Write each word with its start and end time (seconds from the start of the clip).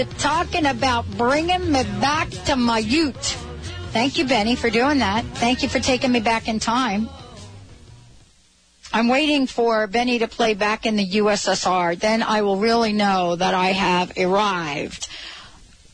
you're 0.00 0.18
talking 0.18 0.64
about 0.64 1.04
bringing 1.18 1.70
me 1.70 1.82
back 2.00 2.30
to 2.30 2.56
my 2.56 2.78
youth. 2.78 3.34
Thank 3.92 4.16
you, 4.16 4.24
Benny, 4.24 4.56
for 4.56 4.70
doing 4.70 5.00
that. 5.00 5.26
Thank 5.26 5.62
you 5.62 5.68
for 5.68 5.78
taking 5.78 6.10
me 6.10 6.20
back 6.20 6.48
in 6.48 6.58
time. 6.58 7.10
I'm 8.94 9.08
waiting 9.08 9.46
for 9.46 9.86
Benny 9.86 10.20
to 10.20 10.26
play 10.26 10.54
back 10.54 10.86
in 10.86 10.96
the 10.96 11.06
USSR. 11.06 11.98
Then 11.98 12.22
I 12.22 12.40
will 12.40 12.56
really 12.56 12.94
know 12.94 13.36
that 13.36 13.52
I 13.52 13.72
have 13.72 14.12
arrived 14.16 15.06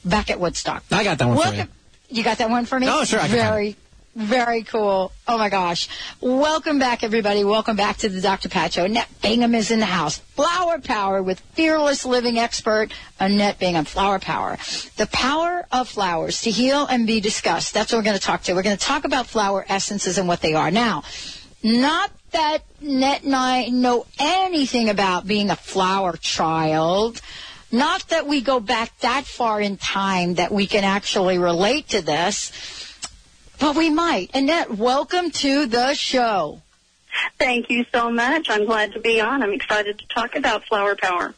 back 0.04 0.30
at 0.30 0.38
Woodstock. 0.38 0.84
I 0.92 1.02
got 1.02 1.18
that 1.18 1.26
one 1.26 1.36
Welcome. 1.36 1.66
for 1.66 1.73
you. 2.09 2.18
You 2.18 2.23
got 2.23 2.38
that 2.38 2.48
one 2.48 2.64
for 2.64 2.78
me? 2.78 2.86
Oh, 2.88 3.02
sure, 3.02 3.18
I 3.18 3.26
can 3.26 3.36
Very, 3.36 3.76
very 4.16 4.62
cool. 4.62 5.12
Oh 5.28 5.36
my 5.36 5.50
gosh. 5.50 5.88
Welcome 6.22 6.78
back, 6.78 7.04
everybody. 7.04 7.44
Welcome 7.44 7.76
back 7.76 7.98
to 7.98 8.08
the 8.08 8.22
Dr. 8.22 8.48
Pat 8.48 8.72
Show. 8.72 8.86
Annette 8.86 9.10
Bingham 9.20 9.54
is 9.54 9.70
in 9.70 9.78
the 9.78 9.86
house. 9.86 10.18
Flower 10.18 10.78
Power 10.78 11.22
with 11.22 11.38
fearless 11.52 12.06
living 12.06 12.38
expert 12.38 12.92
Annette 13.20 13.58
Bingham. 13.58 13.84
Flower 13.84 14.18
Power. 14.18 14.56
The 14.96 15.06
power 15.08 15.66
of 15.70 15.88
flowers 15.88 16.40
to 16.42 16.50
heal 16.50 16.86
and 16.86 17.06
be 17.06 17.20
discussed. 17.20 17.74
That's 17.74 17.92
what 17.92 17.98
we're 17.98 18.04
going 18.04 18.18
to 18.18 18.22
talk 18.22 18.42
to. 18.44 18.54
We're 18.54 18.62
going 18.62 18.78
to 18.78 18.84
talk 18.84 19.04
about 19.04 19.26
flower 19.26 19.66
essences 19.68 20.16
and 20.16 20.26
what 20.26 20.40
they 20.40 20.54
are. 20.54 20.70
Now, 20.70 21.04
not 21.62 22.10
that 22.30 22.62
Net 22.80 23.22
and 23.22 23.34
I 23.34 23.68
know 23.68 24.06
anything 24.18 24.88
about 24.88 25.26
being 25.26 25.50
a 25.50 25.56
flower 25.56 26.16
child. 26.16 27.20
Not 27.72 28.08
that 28.08 28.26
we 28.26 28.40
go 28.40 28.60
back 28.60 28.98
that 29.01 29.26
far 29.26 29.60
in 29.60 29.76
time 29.76 30.36
that 30.36 30.52
we 30.52 30.66
can 30.66 30.84
actually 30.84 31.36
relate 31.36 31.88
to 31.88 32.01
this, 32.01 32.52
but 33.59 33.76
we 33.76 33.90
might. 33.90 34.30
Annette, 34.35 34.76
welcome 34.76 35.30
to 35.30 35.66
the 35.66 35.95
show. 35.95 36.62
Thank 37.38 37.71
you 37.71 37.85
so 37.93 38.10
much. 38.10 38.48
I'm 38.51 38.66
glad 38.66 38.93
to 38.93 39.01
be 39.01 39.21
on. 39.21 39.43
I'm 39.43 39.52
excited 39.52 39.98
to 39.98 40.07
talk 40.09 40.37
about 40.37 40.65
flower 40.65 40.96
power. 40.96 41.35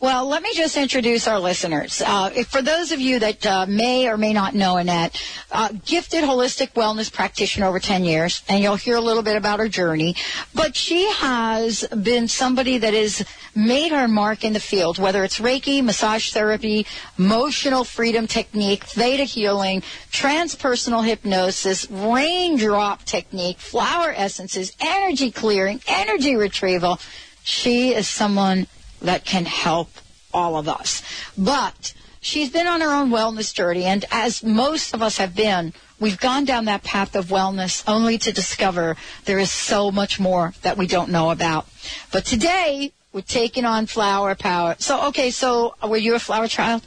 Well, 0.00 0.26
let 0.26 0.42
me 0.42 0.54
just 0.54 0.76
introduce 0.76 1.26
our 1.28 1.38
listeners. 1.38 2.02
Uh, 2.04 2.30
for 2.44 2.62
those 2.62 2.92
of 2.92 3.00
you 3.00 3.18
that 3.20 3.46
uh, 3.46 3.66
may 3.66 4.08
or 4.08 4.16
may 4.16 4.32
not 4.32 4.54
know 4.54 4.76
Annette, 4.76 5.22
uh, 5.50 5.70
gifted 5.84 6.24
holistic 6.24 6.72
wellness 6.74 7.12
practitioner 7.12 7.66
over 7.66 7.78
10 7.78 8.04
years, 8.04 8.42
and 8.48 8.62
you'll 8.62 8.76
hear 8.76 8.96
a 8.96 9.00
little 9.00 9.22
bit 9.22 9.36
about 9.36 9.58
her 9.58 9.68
journey. 9.68 10.14
But 10.54 10.76
she 10.76 11.10
has 11.12 11.86
been 11.88 12.28
somebody 12.28 12.78
that 12.78 12.94
has 12.94 13.24
made 13.54 13.92
her 13.92 14.06
mark 14.08 14.44
in 14.44 14.52
the 14.52 14.60
field, 14.60 14.98
whether 14.98 15.24
it's 15.24 15.38
Reiki, 15.38 15.82
massage 15.82 16.32
therapy, 16.32 16.86
emotional 17.18 17.84
freedom 17.84 18.26
technique, 18.26 18.84
theta 18.84 19.24
healing, 19.24 19.82
transpersonal 20.12 21.04
hypnosis, 21.04 21.90
raindrop 21.90 23.04
technique, 23.04 23.58
flower 23.58 24.12
essences, 24.14 24.72
energy 24.80 25.30
clearing, 25.30 25.80
energy 25.86 26.36
retrieval. 26.36 26.98
She 27.42 27.94
is 27.94 28.08
someone 28.08 28.66
that 29.06 29.24
can 29.24 29.44
help 29.44 29.90
all 30.32 30.56
of 30.56 30.68
us. 30.68 31.02
But 31.36 31.94
she's 32.20 32.50
been 32.50 32.66
on 32.66 32.80
her 32.80 32.92
own 32.92 33.10
wellness 33.10 33.54
journey, 33.54 33.84
and 33.84 34.04
as 34.10 34.42
most 34.42 34.94
of 34.94 35.02
us 35.02 35.18
have 35.18 35.34
been, 35.34 35.72
we've 35.98 36.18
gone 36.18 36.44
down 36.44 36.66
that 36.66 36.82
path 36.82 37.16
of 37.16 37.26
wellness 37.26 37.82
only 37.86 38.18
to 38.18 38.32
discover 38.32 38.96
there 39.24 39.38
is 39.38 39.50
so 39.50 39.90
much 39.90 40.20
more 40.20 40.54
that 40.62 40.76
we 40.76 40.86
don't 40.86 41.10
know 41.10 41.30
about. 41.30 41.66
But 42.12 42.24
today, 42.24 42.92
we're 43.12 43.22
taking 43.22 43.64
on 43.64 43.86
flower 43.86 44.34
power. 44.34 44.76
So, 44.78 45.06
okay, 45.08 45.30
so 45.30 45.74
were 45.82 45.96
you 45.96 46.14
a 46.14 46.18
flower 46.18 46.48
child? 46.48 46.86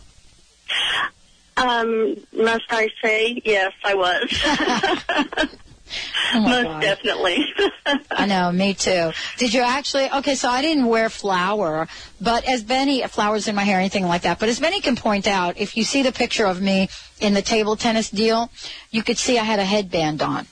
Um, 1.57 2.15
must 2.31 2.65
I 2.69 2.89
say, 3.03 3.41
yes, 3.43 3.73
I 3.83 3.95
was. 3.95 5.49
Oh 6.33 6.41
Most 6.41 6.63
God. 6.63 6.81
definitely. 6.81 7.45
I 8.11 8.25
know, 8.25 8.51
me 8.51 8.73
too. 8.73 9.11
Did 9.37 9.53
you 9.53 9.61
actually? 9.61 10.09
Okay, 10.11 10.35
so 10.35 10.49
I 10.49 10.61
didn't 10.61 10.85
wear 10.85 11.09
flower, 11.09 11.87
but 12.21 12.45
as 12.45 12.63
Benny, 12.63 13.01
flowers 13.07 13.47
in 13.47 13.55
my 13.55 13.63
hair, 13.63 13.79
anything 13.79 14.05
like 14.05 14.21
that. 14.23 14.39
But 14.39 14.49
as 14.49 14.59
Benny 14.59 14.81
can 14.81 14.95
point 14.95 15.27
out, 15.27 15.57
if 15.57 15.75
you 15.77 15.83
see 15.83 16.03
the 16.03 16.11
picture 16.11 16.45
of 16.45 16.61
me 16.61 16.89
in 17.19 17.33
the 17.33 17.41
table 17.41 17.75
tennis 17.75 18.09
deal, 18.09 18.51
you 18.91 19.03
could 19.03 19.17
see 19.17 19.37
I 19.39 19.43
had 19.43 19.59
a 19.59 19.65
headband 19.65 20.21
on, 20.21 20.45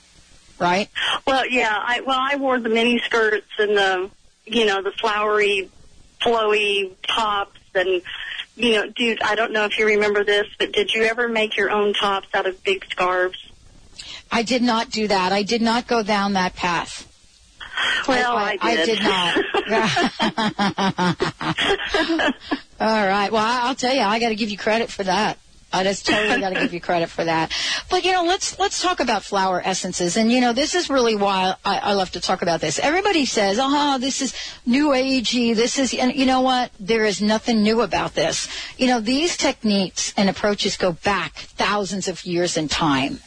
right? 0.58 0.88
well, 1.26 1.46
yeah. 1.46 1.76
I 1.80 2.00
well, 2.00 2.18
I 2.20 2.36
wore 2.36 2.58
the 2.58 2.68
mini 2.68 2.98
skirts 3.04 3.50
and 3.58 3.76
the, 3.76 4.10
you 4.46 4.66
know, 4.66 4.82
the 4.82 4.92
flowery, 4.92 5.70
flowy 6.20 6.92
tops, 7.06 7.60
and 7.74 8.02
you 8.56 8.72
know, 8.72 8.90
dude. 8.90 9.22
I 9.22 9.36
don't 9.36 9.52
know 9.52 9.64
if 9.66 9.78
you 9.78 9.86
remember 9.86 10.24
this, 10.24 10.46
but 10.58 10.72
did 10.72 10.92
you 10.92 11.04
ever 11.04 11.28
make 11.28 11.56
your 11.56 11.70
own 11.70 11.94
tops 11.94 12.28
out 12.34 12.46
of 12.46 12.62
big 12.64 12.84
scarves? 12.90 13.47
I 14.30 14.42
did 14.42 14.62
not 14.62 14.90
do 14.90 15.08
that. 15.08 15.32
I 15.32 15.42
did 15.42 15.62
not 15.62 15.86
go 15.86 16.02
down 16.02 16.34
that 16.34 16.54
path. 16.54 17.04
Well, 18.08 18.36
I, 18.36 18.58
I, 18.60 18.76
did. 18.84 19.02
not. 19.02 19.36
All 22.80 23.06
right. 23.06 23.30
Well, 23.30 23.44
I- 23.44 23.68
I'll 23.68 23.74
tell 23.74 23.94
you, 23.94 24.00
I 24.00 24.18
got 24.18 24.30
to 24.30 24.34
give 24.34 24.50
you 24.50 24.58
credit 24.58 24.90
for 24.90 25.04
that. 25.04 25.38
I 25.70 25.84
just 25.84 26.06
totally 26.06 26.40
got 26.40 26.54
to 26.54 26.60
give 26.60 26.72
you 26.72 26.80
credit 26.80 27.10
for 27.10 27.24
that. 27.24 27.52
But 27.90 28.02
you 28.04 28.12
know, 28.12 28.24
let's 28.24 28.58
let's 28.58 28.80
talk 28.80 29.00
about 29.00 29.22
flower 29.22 29.60
essences. 29.62 30.16
And 30.16 30.32
you 30.32 30.40
know, 30.40 30.54
this 30.54 30.74
is 30.74 30.88
really 30.88 31.14
why 31.14 31.56
I, 31.62 31.78
I 31.78 31.92
love 31.92 32.10
to 32.12 32.20
talk 32.20 32.40
about 32.40 32.62
this. 32.62 32.78
Everybody 32.78 33.26
says, 33.26 33.58
"Oh, 33.60 33.98
this 33.98 34.22
is 34.22 34.34
new 34.64 34.88
agey. 34.88 35.54
This 35.54 35.78
is," 35.78 35.92
and 35.92 36.14
you 36.14 36.24
know 36.24 36.40
what? 36.40 36.70
There 36.80 37.04
is 37.04 37.20
nothing 37.20 37.62
new 37.62 37.82
about 37.82 38.14
this. 38.14 38.48
You 38.78 38.86
know, 38.86 39.00
these 39.00 39.36
techniques 39.36 40.14
and 40.16 40.30
approaches 40.30 40.78
go 40.78 40.92
back 40.92 41.34
thousands 41.36 42.08
of 42.08 42.24
years 42.24 42.56
in 42.56 42.68
time. 42.68 43.20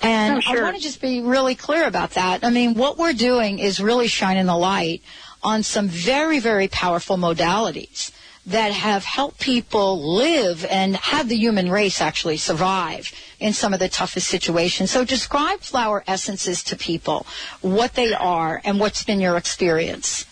And 0.00 0.36
Oh, 0.36 0.40
sure. 0.40 0.60
I 0.60 0.62
want 0.62 0.76
to 0.76 0.82
just 0.82 1.00
be 1.00 1.20
really 1.20 1.54
clear 1.54 1.86
about 1.86 2.12
that. 2.12 2.44
I 2.44 2.50
mean, 2.50 2.74
what 2.74 2.98
we're 2.98 3.12
doing 3.12 3.58
is 3.58 3.80
really 3.80 4.06
shining 4.06 4.46
the 4.46 4.56
light 4.56 5.02
on 5.42 5.62
some 5.62 5.88
very, 5.88 6.38
very 6.38 6.68
powerful 6.68 7.16
modalities 7.16 8.12
that 8.46 8.72
have 8.72 9.04
helped 9.04 9.40
people 9.40 10.14
live 10.16 10.64
and 10.64 10.96
have 10.96 11.28
the 11.28 11.36
human 11.36 11.70
race 11.70 12.00
actually 12.00 12.38
survive 12.38 13.12
in 13.38 13.52
some 13.52 13.74
of 13.74 13.78
the 13.78 13.88
toughest 13.88 14.26
situations. 14.26 14.90
So 14.90 15.04
describe 15.04 15.60
flower 15.60 16.02
essences 16.06 16.62
to 16.64 16.76
people, 16.76 17.26
what 17.60 17.94
they 17.94 18.14
are, 18.14 18.60
and 18.64 18.80
what's 18.80 19.04
been 19.04 19.20
your 19.20 19.36
experience. 19.36 20.24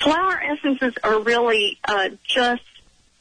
Flower 0.00 0.40
essences 0.40 0.94
are 1.02 1.18
really 1.20 1.78
uh, 1.84 2.10
just 2.24 2.62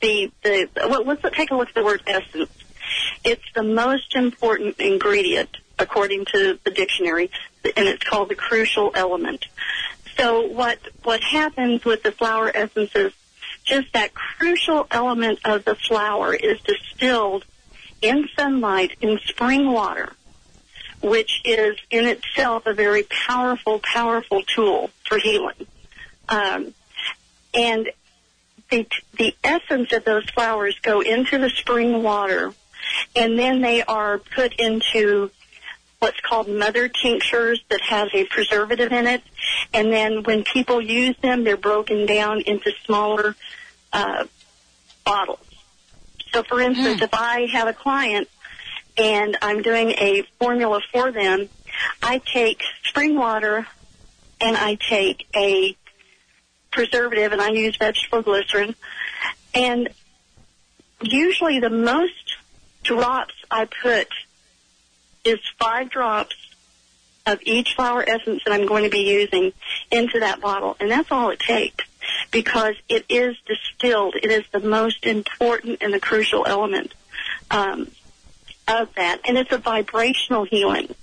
the 0.01 0.31
the. 0.43 0.69
Well, 0.75 1.03
let's 1.03 1.23
take 1.35 1.49
a 1.49 1.55
look 1.55 1.69
at 1.69 1.75
the 1.75 1.83
word 1.83 2.03
essence. 2.05 2.51
It's 3.23 3.43
the 3.55 3.63
most 3.63 4.15
important 4.15 4.79
ingredient 4.79 5.49
according 5.79 6.25
to 6.25 6.59
the 6.63 6.71
dictionary, 6.71 7.29
and 7.75 7.87
it's 7.87 8.03
called 8.03 8.29
the 8.29 8.35
crucial 8.35 8.91
element. 8.95 9.45
So 10.17 10.47
what 10.47 10.79
what 11.03 11.21
happens 11.21 11.85
with 11.85 12.03
the 12.03 12.11
flower 12.11 12.51
essences? 12.53 13.13
Just 13.63 13.93
that 13.93 14.13
crucial 14.13 14.87
element 14.89 15.39
of 15.45 15.65
the 15.65 15.75
flower 15.75 16.33
is 16.33 16.59
distilled 16.61 17.45
in 18.01 18.27
sunlight 18.35 18.97
in 19.01 19.19
spring 19.25 19.71
water, 19.71 20.13
which 21.01 21.41
is 21.43 21.77
in 21.91 22.05
itself 22.05 22.65
a 22.65 22.73
very 22.73 23.03
powerful, 23.03 23.79
powerful 23.79 24.41
tool 24.43 24.89
for 25.05 25.17
healing. 25.17 25.67
Um, 26.29 26.73
and 27.53 27.89
the 28.69 28.85
the 29.17 29.35
essence 29.43 29.91
of 29.93 30.03
those 30.03 30.25
flowers 30.29 30.77
go 30.81 31.01
into 31.01 31.37
the 31.37 31.49
spring 31.49 32.03
water, 32.03 32.53
and 33.15 33.37
then 33.37 33.61
they 33.61 33.83
are 33.83 34.19
put 34.19 34.53
into 34.59 35.31
what's 35.99 36.19
called 36.19 36.47
mother 36.47 36.87
tinctures 36.87 37.61
that 37.69 37.81
has 37.81 38.09
a 38.13 38.25
preservative 38.25 38.91
in 38.91 39.07
it. 39.07 39.23
And 39.73 39.91
then 39.91 40.23
when 40.23 40.43
people 40.43 40.81
use 40.81 41.15
them, 41.21 41.43
they're 41.43 41.57
broken 41.57 42.05
down 42.05 42.41
into 42.41 42.71
smaller 42.85 43.35
uh, 43.91 44.25
bottles. 45.05 45.39
So, 46.33 46.43
for 46.43 46.59
instance, 46.59 47.01
if 47.01 47.13
I 47.13 47.47
have 47.47 47.67
a 47.67 47.73
client 47.73 48.27
and 48.97 49.37
I'm 49.41 49.61
doing 49.61 49.91
a 49.91 50.23
formula 50.39 50.81
for 50.91 51.11
them, 51.11 51.49
I 52.03 52.19
take 52.19 52.61
spring 52.83 53.15
water 53.15 53.65
and 54.39 54.55
I 54.55 54.75
take 54.75 55.27
a 55.35 55.75
preservative 56.71 57.31
and 57.31 57.41
I 57.41 57.49
use 57.49 57.75
vegetable 57.77 58.21
glycerin. 58.21 58.75
And 59.53 59.89
usually 61.01 61.59
the 61.59 61.69
most 61.69 62.26
drops 62.87 63.33
I 63.51 63.65
put 63.65 64.07
is 65.23 65.39
five 65.59 65.89
drops 65.89 66.35
of 67.25 67.39
each 67.43 67.73
flower 67.75 68.03
essence 68.07 68.43
that 68.45 68.53
I'm 68.53 68.65
going 68.65 68.85
to 68.85 68.89
be 68.89 69.09
using 69.09 69.51
into 69.91 70.21
that 70.21 70.39
bottle. 70.39 70.77
And 70.79 70.89
that's 70.89 71.11
all 71.11 71.29
it 71.29 71.39
takes 71.39 71.85
because 72.31 72.75
it 72.87 73.05
is 73.09 73.35
distilled. 73.45 74.15
It 74.15 74.31
is 74.31 74.45
the 74.51 74.61
most 74.61 75.05
important 75.05 75.79
and 75.81 75.93
the 75.93 75.99
crucial 75.99 76.45
element 76.47 76.93
um, 77.51 77.91
of 78.67 78.93
that. 78.95 79.19
And 79.27 79.37
it's 79.37 79.51
a 79.51 79.57
vibrational 79.57 80.45
healing. 80.45 80.95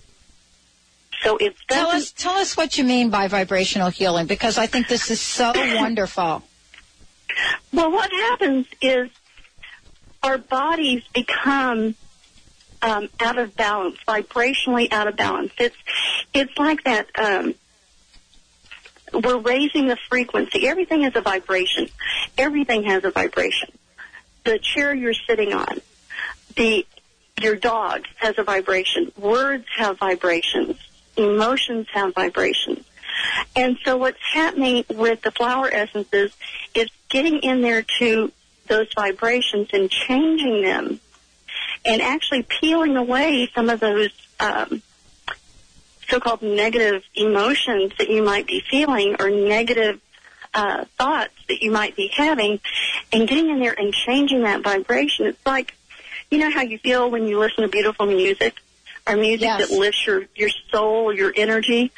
So 1.22 1.36
it's 1.36 1.58
Tell 1.68 1.88
us, 1.88 2.12
tell 2.12 2.34
us 2.34 2.56
what 2.56 2.76
you 2.78 2.84
mean 2.84 3.10
by 3.10 3.28
vibrational 3.28 3.90
healing, 3.90 4.26
because 4.26 4.58
I 4.58 4.66
think 4.66 4.88
this 4.88 5.10
is 5.10 5.20
so 5.20 5.52
wonderful. 5.56 6.42
Well, 7.72 7.90
what 7.90 8.10
happens 8.10 8.66
is 8.80 9.10
our 10.24 10.38
bodies 10.38 11.02
become 11.14 11.94
um, 12.82 13.08
out 13.20 13.38
of 13.38 13.54
balance, 13.54 13.96
vibrationally 14.08 14.92
out 14.92 15.06
of 15.06 15.16
balance. 15.16 15.52
It's 15.58 15.76
it's 16.32 16.58
like 16.58 16.82
that. 16.84 17.06
Um, 17.16 17.54
we're 19.12 19.38
raising 19.38 19.86
the 19.86 19.96
frequency. 20.08 20.66
Everything 20.66 21.04
is 21.04 21.14
a 21.14 21.20
vibration. 21.20 21.88
Everything 22.36 22.82
has 22.84 23.04
a 23.04 23.10
vibration. 23.10 23.68
the 24.44 24.58
chair 24.58 24.94
you're 24.94 25.14
sitting 25.14 25.52
on, 25.52 25.80
the 26.56 26.86
your 27.40 27.56
dog 27.56 28.02
has 28.16 28.38
a 28.38 28.42
vibration. 28.42 29.12
Words 29.18 29.66
have 29.76 29.98
vibrations. 29.98 30.76
Emotions 31.16 31.86
have 31.92 32.14
vibrations. 32.14 32.84
And 33.56 33.78
so 33.84 33.96
what's 33.96 34.18
happening 34.32 34.84
with 34.90 35.22
the 35.22 35.30
flower 35.30 35.72
essences 35.72 36.32
is 36.74 36.88
getting 37.08 37.38
in 37.40 37.60
there 37.62 37.84
to 37.98 38.32
those 38.66 38.92
vibrations 38.94 39.68
and 39.72 39.90
changing 39.90 40.62
them 40.62 41.00
and 41.84 42.00
actually 42.02 42.42
peeling 42.42 42.96
away 42.96 43.48
some 43.54 43.68
of 43.70 43.80
those 43.80 44.10
um, 44.40 44.82
so-called 46.08 46.42
negative 46.42 47.02
emotions 47.14 47.92
that 47.98 48.08
you 48.08 48.22
might 48.22 48.46
be 48.46 48.60
feeling 48.70 49.16
or 49.18 49.30
negative 49.30 50.00
uh, 50.52 50.84
thoughts 50.98 51.34
that 51.48 51.62
you 51.62 51.70
might 51.70 51.96
be 51.96 52.08
having 52.08 52.60
and 53.12 53.26
getting 53.28 53.50
in 53.50 53.58
there 53.58 53.78
and 53.78 53.92
changing 53.92 54.42
that 54.42 54.62
vibration. 54.62 55.26
It's 55.26 55.46
like, 55.46 55.74
you 56.30 56.38
know 56.38 56.50
how 56.50 56.62
you 56.62 56.78
feel 56.78 57.10
when 57.10 57.26
you 57.26 57.38
listen 57.38 57.62
to 57.62 57.68
beautiful 57.68 58.06
music 58.06 58.54
or 59.06 59.16
music 59.16 59.42
Yes. 59.42 59.68
that 59.68 59.76
lifts 59.76 60.06
your, 60.06 60.24
your 60.34 60.50
soul, 60.70 61.12
your 61.12 61.32
energy. 61.36 61.92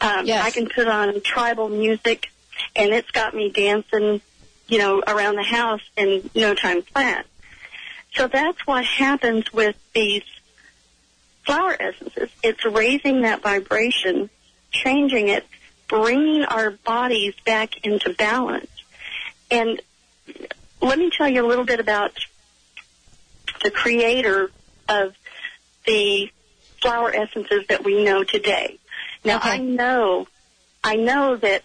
Um, 0.00 0.26
Yes. 0.26 0.44
I 0.44 0.50
can 0.50 0.68
put 0.68 0.86
on 0.88 1.20
tribal 1.22 1.68
music 1.68 2.30
and 2.76 2.92
it's 2.92 3.10
got 3.10 3.34
me 3.34 3.50
dancing, 3.50 4.20
you 4.72 4.78
know, 4.78 5.02
around 5.06 5.36
the 5.36 5.42
house 5.42 5.82
in 5.98 6.30
no 6.34 6.54
time 6.54 6.80
flat. 6.80 7.26
So 8.14 8.26
that's 8.26 8.66
what 8.66 8.86
happens 8.86 9.52
with 9.52 9.76
these 9.92 10.22
flower 11.44 11.76
essences. 11.78 12.30
It's 12.42 12.64
raising 12.64 13.20
that 13.20 13.42
vibration, 13.42 14.30
changing 14.70 15.28
it, 15.28 15.46
bringing 15.88 16.44
our 16.44 16.70
bodies 16.70 17.34
back 17.44 17.84
into 17.84 18.14
balance. 18.14 18.70
And 19.50 19.82
let 20.80 20.98
me 20.98 21.10
tell 21.10 21.28
you 21.28 21.44
a 21.44 21.48
little 21.48 21.66
bit 21.66 21.78
about 21.78 22.12
the 23.62 23.70
creator 23.70 24.50
of 24.88 25.14
the 25.84 26.30
flower 26.80 27.14
essences 27.14 27.66
that 27.68 27.84
we 27.84 28.02
know 28.02 28.24
today. 28.24 28.78
Now 29.22 29.36
Okay. 29.36 29.50
I 29.50 29.58
know, 29.58 30.28
I 30.82 30.96
know 30.96 31.36
that 31.36 31.62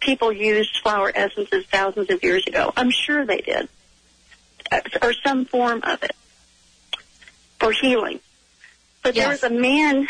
people 0.00 0.32
used 0.32 0.78
flower 0.78 1.12
essences 1.14 1.64
thousands 1.66 2.10
of 2.10 2.22
years 2.22 2.46
ago. 2.46 2.72
I'm 2.76 2.90
sure 2.90 3.24
they 3.24 3.38
did. 3.38 3.68
Or 5.02 5.12
some 5.24 5.44
form 5.44 5.80
of 5.82 6.02
it. 6.02 6.14
For 7.58 7.72
healing. 7.72 8.20
But 9.02 9.14
there 9.14 9.28
was 9.28 9.42
a 9.42 9.50
man 9.50 10.08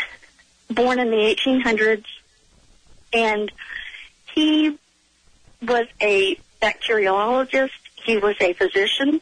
born 0.69 0.99
in 0.99 1.09
the 1.09 1.17
1800s 1.17 2.05
and 3.13 3.51
he 4.33 4.77
was 5.61 5.87
a 6.01 6.37
bacteriologist. 6.61 7.71
He 8.03 8.17
was 8.17 8.35
a 8.39 8.53
physician. 8.53 9.21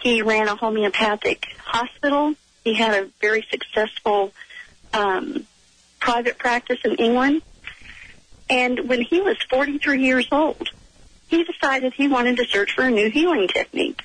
He 0.00 0.22
ran 0.22 0.48
a 0.48 0.56
homeopathic 0.56 1.46
hospital. 1.64 2.34
He 2.64 2.74
had 2.74 3.02
a 3.02 3.08
very 3.20 3.46
successful 3.50 4.32
um, 4.92 5.46
private 5.98 6.38
practice 6.38 6.78
in 6.84 6.96
England. 6.96 7.42
And 8.52 8.86
when 8.86 9.00
he 9.00 9.22
was 9.22 9.38
43 9.48 10.04
years 10.04 10.28
old, 10.30 10.68
he 11.28 11.42
decided 11.42 11.94
he 11.94 12.06
wanted 12.06 12.36
to 12.36 12.44
search 12.44 12.72
for 12.72 12.82
a 12.82 12.90
new 12.90 13.08
healing 13.08 13.48
technique. 13.48 14.02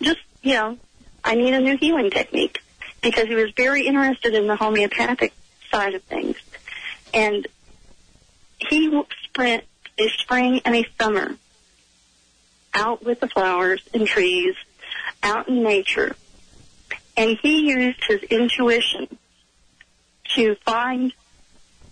Just, 0.00 0.20
you 0.40 0.54
know, 0.54 0.78
I 1.22 1.34
need 1.34 1.52
a 1.52 1.60
new 1.60 1.76
healing 1.76 2.10
technique 2.10 2.62
because 3.02 3.26
he 3.26 3.34
was 3.34 3.50
very 3.50 3.86
interested 3.86 4.32
in 4.32 4.46
the 4.46 4.56
homeopathic 4.56 5.34
side 5.70 5.92
of 5.92 6.02
things. 6.04 6.36
And 7.12 7.46
he 8.56 9.02
spent 9.24 9.64
a 9.98 10.08
spring 10.16 10.62
and 10.64 10.74
a 10.74 10.86
summer 10.98 11.36
out 12.72 13.04
with 13.04 13.20
the 13.20 13.28
flowers 13.28 13.82
and 13.92 14.06
trees, 14.06 14.54
out 15.22 15.46
in 15.46 15.62
nature, 15.62 16.16
and 17.18 17.36
he 17.42 17.68
used 17.68 18.02
his 18.04 18.22
intuition 18.22 19.18
to 20.36 20.54
find 20.64 21.12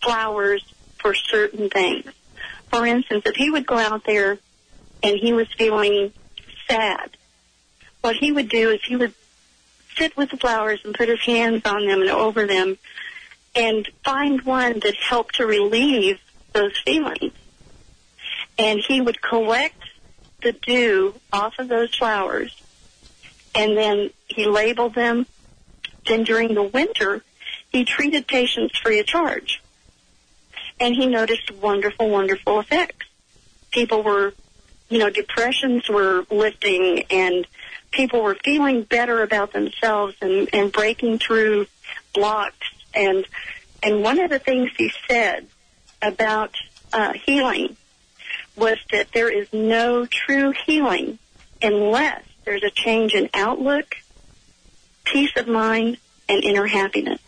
flowers 0.02 0.64
for 1.06 1.14
certain 1.14 1.70
things. 1.70 2.04
For 2.68 2.84
instance, 2.84 3.22
if 3.26 3.36
he 3.36 3.48
would 3.48 3.64
go 3.64 3.78
out 3.78 4.02
there 4.04 4.38
and 5.04 5.16
he 5.16 5.32
was 5.32 5.46
feeling 5.56 6.12
sad, 6.68 7.16
what 8.00 8.16
he 8.16 8.32
would 8.32 8.48
do 8.48 8.70
is 8.70 8.80
he 8.84 8.96
would 8.96 9.14
sit 9.96 10.16
with 10.16 10.30
the 10.30 10.36
flowers 10.36 10.80
and 10.84 10.94
put 10.94 11.08
his 11.08 11.20
hands 11.20 11.62
on 11.64 11.86
them 11.86 12.00
and 12.00 12.10
over 12.10 12.44
them 12.44 12.76
and 13.54 13.88
find 14.02 14.42
one 14.42 14.80
that 14.80 14.96
helped 14.96 15.36
to 15.36 15.46
relieve 15.46 16.18
those 16.52 16.76
feelings. 16.84 17.32
And 18.58 18.80
he 18.80 19.00
would 19.00 19.22
collect 19.22 19.80
the 20.42 20.50
dew 20.50 21.14
off 21.32 21.54
of 21.60 21.68
those 21.68 21.94
flowers 21.94 22.60
and 23.54 23.76
then 23.76 24.10
he 24.26 24.46
labeled 24.46 24.96
them. 24.96 25.26
Then 26.04 26.24
during 26.24 26.54
the 26.54 26.64
winter, 26.64 27.22
he 27.70 27.84
treated 27.84 28.26
patients 28.26 28.76
free 28.76 28.98
of 28.98 29.06
charge. 29.06 29.62
And 30.78 30.94
he 30.94 31.06
noticed 31.06 31.50
wonderful, 31.50 32.10
wonderful 32.10 32.60
effects. 32.60 33.06
People 33.70 34.02
were, 34.02 34.34
you 34.88 34.98
know, 34.98 35.10
depressions 35.10 35.88
were 35.88 36.26
lifting 36.30 37.04
and 37.10 37.46
people 37.90 38.22
were 38.22 38.36
feeling 38.44 38.82
better 38.82 39.22
about 39.22 39.52
themselves 39.52 40.14
and, 40.20 40.48
and 40.52 40.70
breaking 40.70 41.18
through 41.18 41.66
blocks. 42.14 42.68
And, 42.94 43.26
and 43.82 44.02
one 44.02 44.20
of 44.20 44.30
the 44.30 44.38
things 44.38 44.70
he 44.76 44.92
said 45.08 45.46
about 46.02 46.54
uh, 46.92 47.14
healing 47.14 47.76
was 48.54 48.78
that 48.90 49.12
there 49.12 49.30
is 49.30 49.52
no 49.52 50.06
true 50.06 50.52
healing 50.66 51.18
unless 51.62 52.22
there's 52.44 52.62
a 52.62 52.70
change 52.70 53.14
in 53.14 53.28
outlook, 53.34 53.96
peace 55.04 55.32
of 55.36 55.48
mind, 55.48 55.98
and 56.28 56.42
inner 56.44 56.66
happiness. 56.66 57.20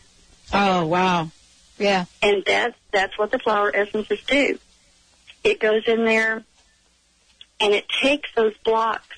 Oh, 0.52 0.86
wow. 0.86 1.30
Yeah. 1.78 2.06
And 2.22 2.42
that's, 2.44 2.76
that's 2.92 3.18
what 3.18 3.30
the 3.30 3.38
flower 3.38 3.74
essences 3.74 4.22
do. 4.26 4.58
It 5.44 5.60
goes 5.60 5.84
in 5.86 6.04
there 6.04 6.44
and 7.60 7.72
it 7.72 7.88
takes 7.88 8.28
those 8.34 8.56
blocks 8.58 9.16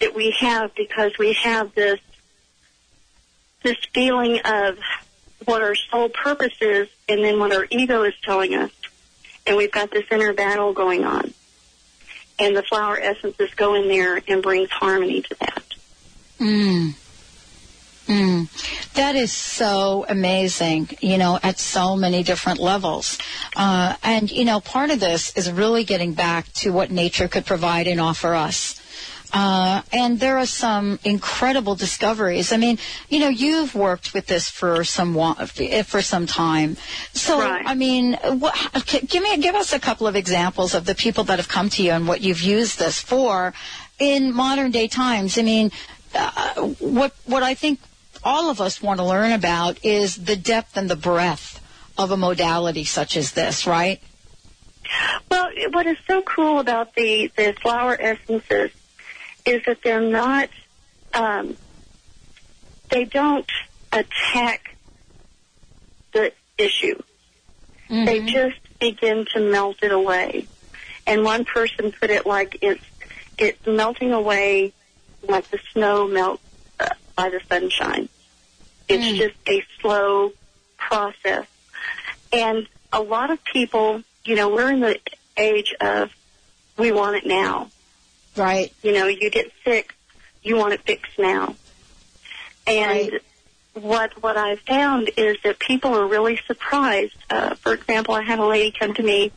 that 0.00 0.14
we 0.14 0.34
have 0.40 0.74
because 0.74 1.18
we 1.18 1.32
have 1.34 1.74
this, 1.74 2.00
this 3.62 3.78
feeling 3.92 4.40
of 4.44 4.78
what 5.44 5.62
our 5.62 5.74
soul 5.74 6.08
purpose 6.08 6.56
is 6.60 6.88
and 7.08 7.22
then 7.22 7.38
what 7.38 7.52
our 7.52 7.66
ego 7.70 8.02
is 8.02 8.14
telling 8.22 8.54
us. 8.54 8.70
And 9.46 9.56
we've 9.56 9.72
got 9.72 9.90
this 9.90 10.04
inner 10.10 10.32
battle 10.32 10.72
going 10.72 11.04
on. 11.04 11.32
And 12.38 12.56
the 12.56 12.62
flower 12.62 12.98
essences 12.98 13.52
go 13.54 13.74
in 13.74 13.88
there 13.88 14.20
and 14.28 14.42
brings 14.42 14.70
harmony 14.70 15.22
to 15.22 15.36
that. 15.40 15.64
Mm. 16.38 16.94
Mm. 18.08 18.48
That 18.94 19.16
is 19.16 19.32
so 19.32 20.06
amazing, 20.08 20.88
you 21.00 21.18
know, 21.18 21.38
at 21.42 21.58
so 21.58 21.94
many 21.94 22.22
different 22.22 22.58
levels. 22.58 23.18
Uh, 23.54 23.96
and, 24.02 24.32
you 24.32 24.46
know, 24.46 24.60
part 24.60 24.90
of 24.90 24.98
this 24.98 25.36
is 25.36 25.52
really 25.52 25.84
getting 25.84 26.14
back 26.14 26.50
to 26.54 26.72
what 26.72 26.90
nature 26.90 27.28
could 27.28 27.44
provide 27.44 27.86
and 27.86 28.00
offer 28.00 28.34
us. 28.34 28.80
Uh, 29.30 29.82
and 29.92 30.20
there 30.20 30.38
are 30.38 30.46
some 30.46 30.98
incredible 31.04 31.74
discoveries. 31.74 32.50
I 32.50 32.56
mean, 32.56 32.78
you 33.10 33.18
know, 33.18 33.28
you've 33.28 33.74
worked 33.74 34.14
with 34.14 34.26
this 34.26 34.48
for 34.48 34.84
some 34.84 35.14
for 35.84 36.00
some 36.00 36.26
time. 36.26 36.78
So, 37.12 37.38
Right. 37.38 37.62
I 37.66 37.74
mean, 37.74 38.14
what, 38.14 38.56
give 39.06 39.22
me 39.22 39.36
give 39.36 39.54
us 39.54 39.74
a 39.74 39.78
couple 39.78 40.06
of 40.06 40.16
examples 40.16 40.74
of 40.74 40.86
the 40.86 40.94
people 40.94 41.24
that 41.24 41.38
have 41.38 41.48
come 41.48 41.68
to 41.70 41.82
you 41.82 41.92
and 41.92 42.08
what 42.08 42.22
you've 42.22 42.40
used 42.40 42.78
this 42.78 43.02
for 43.02 43.52
in 43.98 44.34
modern 44.34 44.70
day 44.70 44.88
times. 44.88 45.36
I 45.36 45.42
mean, 45.42 45.72
uh, 46.14 46.54
what 46.78 47.12
what 47.26 47.42
I 47.42 47.52
think 47.52 47.80
all 48.24 48.50
of 48.50 48.60
us 48.60 48.82
want 48.82 48.98
to 49.00 49.04
learn 49.04 49.32
about 49.32 49.84
is 49.84 50.16
the 50.16 50.36
depth 50.36 50.76
and 50.76 50.90
the 50.90 50.96
breadth 50.96 51.60
of 51.96 52.10
a 52.10 52.16
modality 52.16 52.84
such 52.84 53.16
as 53.16 53.32
this, 53.32 53.66
right? 53.66 54.00
Well, 55.30 55.50
what 55.70 55.86
is 55.86 55.98
so 56.06 56.22
cool 56.22 56.60
about 56.60 56.94
the, 56.94 57.30
the 57.36 57.54
flower 57.60 57.96
essences 58.00 58.70
is 59.44 59.62
that 59.66 59.82
they're 59.82 60.00
not, 60.00 60.48
um, 61.12 61.56
they 62.90 63.04
don't 63.04 63.50
attack 63.92 64.76
the 66.12 66.32
issue. 66.56 67.00
They 67.90 68.20
just 68.20 68.58
begin 68.78 69.26
to 69.32 69.40
melt 69.40 69.82
it 69.82 69.92
away. 69.92 70.46
And 71.06 71.24
one 71.24 71.44
person 71.44 71.90
put 71.90 72.10
it 72.10 72.26
like 72.26 72.58
it's, 72.60 72.84
it's 73.38 73.66
melting 73.66 74.12
away 74.12 74.72
like 75.26 75.48
the 75.50 75.58
snow 75.72 76.06
melts 76.06 76.42
by 77.18 77.28
the 77.30 77.40
sunshine. 77.48 78.08
It's 78.88 79.04
Mm. 79.04 79.18
just 79.18 79.34
a 79.48 79.64
slow 79.80 80.32
process. 80.76 81.46
And 82.32 82.68
a 82.92 83.02
lot 83.02 83.30
of 83.30 83.42
people, 83.42 84.04
you 84.24 84.36
know, 84.36 84.48
we're 84.48 84.70
in 84.70 84.78
the 84.80 84.98
age 85.36 85.74
of 85.80 86.12
we 86.76 86.92
want 86.92 87.16
it 87.16 87.26
now. 87.26 87.70
Right. 88.36 88.72
You 88.82 88.92
know, 88.92 89.08
you 89.08 89.30
get 89.30 89.50
sick, 89.64 89.94
you 90.44 90.54
want 90.56 90.74
it 90.74 90.82
fixed 90.82 91.18
now. 91.18 91.56
And 92.68 93.10
Right. 93.12 93.22
what 93.74 94.22
what 94.22 94.36
I've 94.36 94.60
found 94.60 95.10
is 95.16 95.38
that 95.42 95.58
people 95.58 95.94
are 95.98 96.06
really 96.06 96.38
surprised. 96.46 97.16
Uh, 97.28 97.54
for 97.56 97.72
example, 97.74 98.14
I 98.14 98.22
had 98.22 98.38
a 98.38 98.46
lady 98.46 98.70
come 98.78 98.94
to 98.94 99.02
me 99.02 99.32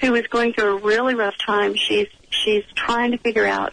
who 0.00 0.12
was 0.12 0.26
going 0.26 0.52
through 0.52 0.76
a 0.76 0.80
really 0.80 1.14
rough 1.14 1.38
time. 1.38 1.74
She's 1.74 2.08
she's 2.30 2.64
trying 2.74 3.12
to 3.12 3.18
figure 3.18 3.46
out 3.46 3.72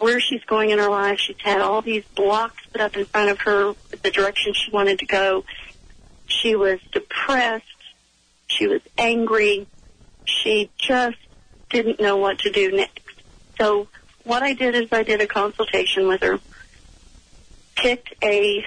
where 0.00 0.18
she's 0.18 0.42
going 0.44 0.70
in 0.70 0.78
her 0.78 0.88
life. 0.88 1.18
She's 1.18 1.36
had 1.38 1.60
all 1.60 1.82
these 1.82 2.04
blocks 2.14 2.56
put 2.72 2.80
up 2.80 2.96
in 2.96 3.04
front 3.04 3.30
of 3.30 3.40
her, 3.40 3.74
the 4.02 4.10
direction 4.10 4.54
she 4.54 4.70
wanted 4.70 4.98
to 5.00 5.06
go. 5.06 5.44
She 6.26 6.56
was 6.56 6.80
depressed. 6.90 7.66
She 8.46 8.66
was 8.66 8.80
angry. 8.96 9.66
She 10.24 10.70
just 10.78 11.18
didn't 11.68 12.00
know 12.00 12.16
what 12.16 12.40
to 12.40 12.50
do 12.50 12.72
next. 12.72 13.04
So 13.58 13.88
what 14.24 14.42
I 14.42 14.54
did 14.54 14.74
is 14.74 14.88
I 14.90 15.02
did 15.02 15.20
a 15.20 15.26
consultation 15.26 16.08
with 16.08 16.22
her, 16.22 16.40
picked 17.76 18.14
a 18.24 18.64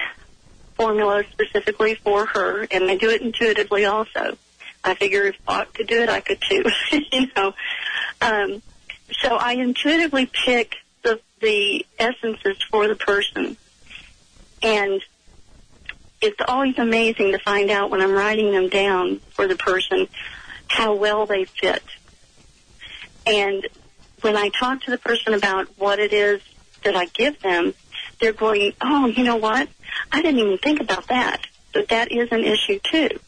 formula 0.76 1.24
specifically 1.32 1.94
for 1.96 2.26
her, 2.26 2.66
and 2.70 2.84
I 2.84 2.96
do 2.96 3.10
it 3.10 3.22
intuitively 3.22 3.84
also. 3.84 4.38
I 4.84 4.94
figure 4.94 5.24
if 5.24 5.36
Bach 5.44 5.72
could 5.74 5.86
do 5.88 6.02
it, 6.02 6.08
I 6.08 6.20
could 6.20 6.40
too. 6.40 6.64
you 7.12 7.26
know, 7.36 7.54
um, 8.20 8.62
so 9.20 9.36
I 9.36 9.54
intuitively 9.54 10.26
pick 10.26 10.76
the 11.44 11.84
essences 11.98 12.56
for 12.70 12.88
the 12.88 12.96
person, 12.96 13.56
and 14.62 15.00
it's 16.20 16.40
always 16.48 16.78
amazing 16.78 17.32
to 17.32 17.38
find 17.38 17.70
out 17.70 17.90
when 17.90 18.00
I'm 18.00 18.12
writing 18.12 18.50
them 18.50 18.70
down 18.70 19.18
for 19.30 19.46
the 19.46 19.56
person 19.56 20.08
how 20.68 20.94
well 20.94 21.26
they 21.26 21.44
fit. 21.44 21.82
And 23.26 23.66
when 24.22 24.36
I 24.36 24.48
talk 24.48 24.80
to 24.82 24.90
the 24.90 24.98
person 24.98 25.34
about 25.34 25.68
what 25.78 25.98
it 25.98 26.14
is 26.14 26.40
that 26.82 26.96
I 26.96 27.04
give 27.06 27.40
them, 27.42 27.74
they're 28.20 28.32
going, 28.32 28.72
"Oh, 28.80 29.06
you 29.06 29.22
know 29.22 29.36
what? 29.36 29.68
I 30.10 30.22
didn't 30.22 30.40
even 30.40 30.58
think 30.58 30.80
about 30.80 31.08
that, 31.08 31.46
but 31.74 31.88
that 31.88 32.10
is 32.10 32.32
an 32.32 32.42
issue 32.42 32.80
too." 32.82 33.20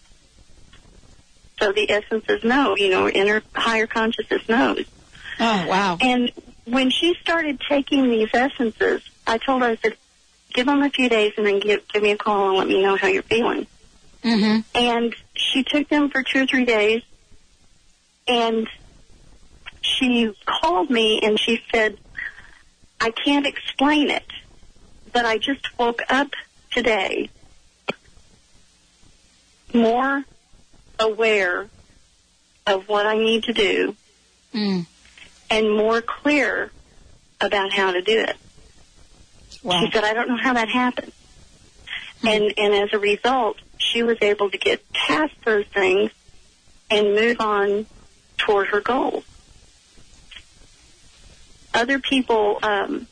So 1.59 1.73
the 1.73 1.91
essences 1.91 2.43
know, 2.45 2.77
you 2.77 2.89
know, 2.89 3.09
inner 3.09 3.43
higher 3.55 3.87
consciousness 3.87 4.49
knows. 4.49 4.85
Oh, 5.39 5.67
wow. 5.67 5.99
And 6.01 6.33
when 6.67 6.91
she 6.91 7.15
started 7.21 7.61
taking 7.69 8.11
these 8.11 8.29
essences, 8.35 9.03
I 9.27 9.39
told 9.39 9.63
her, 9.63 9.69
I 9.69 9.77
said, 9.77 9.97
give 10.53 10.67
them 10.67 10.83
a 10.83 10.91
few 10.91 11.09
days 11.09 11.33
and 11.37 11.47
then 11.47 11.61
give, 11.61 11.87
give 11.89 12.03
me 12.03 12.11
a 12.11 12.17
call 12.17 12.51
and 12.51 12.59
let 12.59 12.69
me 12.69 12.83
know 12.83 12.97
how 12.97 13.09
you're 13.09 13.23
feeling. 13.23 13.67
Mm-hmm. 14.23 14.61
And 14.75 15.15
she 15.35 15.63
took 15.63 15.89
them 15.89 16.11
for 16.11 16.23
two 16.23 16.43
or 16.43 16.47
three 16.47 16.65
days 16.65 17.03
and 18.27 18.67
she 19.81 20.35
called 20.45 20.91
me 20.91 21.21
and 21.23 21.39
she 21.39 21.63
said, 21.73 21.97
I 23.01 23.11
can't 23.11 23.47
explain 23.47 24.11
it, 24.11 24.27
but 25.13 25.25
I 25.25 25.39
just 25.39 25.79
woke 25.79 26.03
up 26.09 26.31
today 26.73 27.31
more 29.73 30.25
aware 30.99 31.69
of 32.67 32.89
what 32.89 33.07
I 33.07 33.19
need 33.19 33.45
to 33.45 33.53
do 33.53 33.97
Mm. 34.57 34.87
And 35.51 35.77
more 35.77 36.01
clear 36.01 36.71
about 37.41 37.73
how 37.73 37.93
to 37.93 38.03
do 38.03 38.21
it. 38.21 38.37
Wow. 39.63 39.81
She 39.81 39.91
said, 39.91 40.05
I 40.05 40.15
don't 40.15 40.29
know 40.29 40.37
how 40.37 40.55
that 40.55 40.69
happened. 40.69 41.13
And, 42.25 42.55
and 42.57 42.75
as 42.75 42.93
a 42.93 42.99
result, 42.99 43.59
she 43.79 44.03
was 44.03 44.19
able 44.21 44.51
to 44.51 44.59
get 44.59 44.93
past 44.93 45.35
those 45.45 45.67
things 45.67 46.11
and 46.91 47.15
move 47.15 47.41
on 47.41 47.87
toward 48.39 48.69
her 48.69 48.81
goals. 48.81 49.25
Other 51.75 51.99
people, 51.99 52.59
um, 52.63 53.07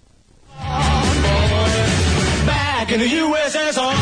Back 2.46 2.92
in 2.92 3.00
the 3.00 3.06
USSR. 3.06 3.94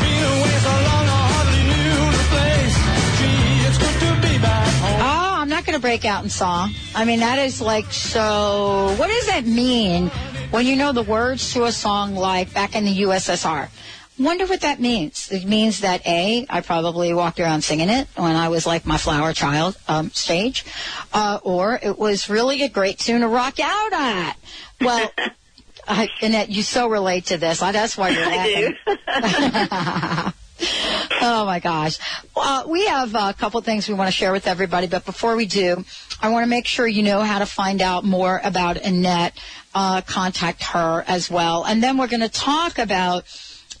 Been 0.00 0.24
away 0.28 0.56
so 0.60 0.68
long, 0.68 1.06
I 1.08 1.10
hardly 1.32 1.62
knew 1.64 2.12
the 2.12 2.24
place. 2.34 2.76
Gee, 3.18 3.64
it's 3.66 3.78
good 3.78 3.96
to 4.00 4.10
be 4.20 4.36
back 4.42 4.68
home. 4.82 5.00
Oh, 5.00 5.40
I'm 5.40 5.48
not 5.48 5.64
going 5.64 5.72
to 5.74 5.80
break 5.80 6.04
out 6.04 6.22
in 6.22 6.28
song. 6.28 6.74
I 6.94 7.06
mean, 7.06 7.20
that 7.20 7.38
is 7.38 7.62
like 7.62 7.90
so. 7.90 8.94
What 8.98 9.08
does 9.08 9.26
that 9.28 9.46
mean 9.46 10.10
when 10.50 10.66
you 10.66 10.76
know 10.76 10.92
the 10.92 11.02
words 11.02 11.54
to 11.54 11.64
a 11.64 11.72
song 11.72 12.14
like 12.14 12.52
back 12.52 12.74
in 12.76 12.84
the 12.84 13.02
USSR? 13.04 13.70
Wonder 14.18 14.46
what 14.46 14.60
that 14.60 14.78
means. 14.78 15.30
It 15.32 15.44
means 15.44 15.80
that 15.80 16.06
A, 16.06 16.46
I 16.48 16.60
probably 16.60 17.12
walked 17.12 17.40
around 17.40 17.62
singing 17.62 17.88
it 17.88 18.06
when 18.14 18.36
I 18.36 18.48
was 18.48 18.64
like 18.64 18.86
my 18.86 18.96
flower 18.96 19.32
child 19.32 19.76
um, 19.88 20.10
stage, 20.10 20.64
uh, 21.12 21.40
or 21.42 21.80
it 21.82 21.98
was 21.98 22.30
really 22.30 22.62
a 22.62 22.68
great 22.68 22.98
tune 22.98 23.22
to 23.22 23.28
rock 23.28 23.58
out 23.58 23.92
at. 23.92 24.36
Well, 24.80 25.10
I, 25.88 26.08
Annette, 26.22 26.48
you 26.48 26.62
so 26.62 26.88
relate 26.88 27.26
to 27.26 27.38
this. 27.38 27.58
That's 27.58 27.98
why 27.98 28.10
you're 28.10 28.26
laughing. 28.26 28.76
I 28.86 30.32
do. 30.32 30.32
oh 31.20 31.44
my 31.44 31.58
gosh. 31.58 31.98
Uh, 32.36 32.64
we 32.68 32.86
have 32.86 33.14
a 33.16 33.34
couple 33.34 33.60
things 33.62 33.88
we 33.88 33.94
want 33.94 34.08
to 34.08 34.12
share 34.12 34.32
with 34.32 34.46
everybody, 34.46 34.86
but 34.86 35.04
before 35.04 35.34
we 35.34 35.46
do, 35.46 35.84
I 36.22 36.28
want 36.28 36.44
to 36.44 36.48
make 36.48 36.66
sure 36.66 36.86
you 36.86 37.02
know 37.02 37.20
how 37.20 37.40
to 37.40 37.46
find 37.46 37.82
out 37.82 38.04
more 38.04 38.40
about 38.44 38.76
Annette. 38.76 39.38
Uh, 39.76 40.00
contact 40.02 40.62
her 40.62 41.02
as 41.08 41.28
well. 41.28 41.64
And 41.64 41.82
then 41.82 41.96
we're 41.96 42.06
going 42.06 42.20
to 42.20 42.28
talk 42.28 42.78
about 42.78 43.24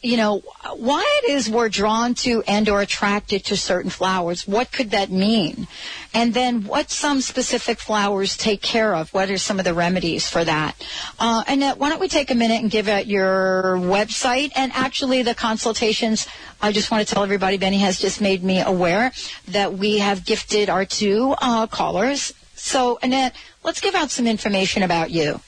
you 0.04 0.18
know, 0.18 0.42
why 0.76 1.20
it 1.22 1.30
is 1.30 1.48
we're 1.48 1.70
drawn 1.70 2.14
to 2.14 2.42
and 2.46 2.68
or 2.68 2.82
attracted 2.82 3.44
to 3.46 3.56
certain 3.56 3.90
flowers. 3.90 4.46
What 4.46 4.70
could 4.70 4.90
that 4.90 5.10
mean? 5.10 5.66
And 6.12 6.34
then 6.34 6.64
what 6.64 6.90
some 6.90 7.22
specific 7.22 7.80
flowers 7.80 8.36
take 8.36 8.60
care 8.60 8.94
of? 8.94 9.12
What 9.14 9.30
are 9.30 9.38
some 9.38 9.58
of 9.58 9.64
the 9.64 9.72
remedies 9.72 10.28
for 10.28 10.44
that? 10.44 10.76
Uh, 11.18 11.42
Annette, 11.48 11.78
why 11.78 11.88
don't 11.88 12.00
we 12.00 12.08
take 12.08 12.30
a 12.30 12.34
minute 12.34 12.60
and 12.60 12.70
give 12.70 12.86
out 12.86 13.06
your 13.06 13.76
website 13.78 14.52
and 14.54 14.70
actually 14.74 15.22
the 15.22 15.34
consultations. 15.34 16.28
I 16.60 16.70
just 16.70 16.90
want 16.90 17.06
to 17.06 17.14
tell 17.14 17.24
everybody, 17.24 17.56
Benny 17.56 17.78
has 17.78 17.98
just 17.98 18.20
made 18.20 18.44
me 18.44 18.60
aware 18.60 19.12
that 19.48 19.74
we 19.74 19.98
have 19.98 20.24
gifted 20.26 20.68
our 20.68 20.84
two 20.84 21.34
uh, 21.40 21.66
callers. 21.66 22.34
So, 22.54 22.98
Annette, 23.02 23.34
let's 23.62 23.80
give 23.80 23.94
out 23.94 24.10
some 24.10 24.26
information 24.26 24.82
about 24.82 25.10
you. 25.10 25.40